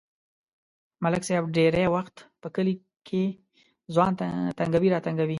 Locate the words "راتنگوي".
4.95-5.29